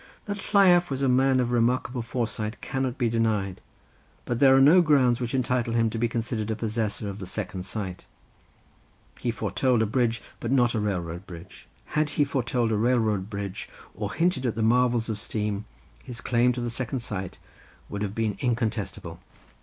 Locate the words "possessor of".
6.55-7.19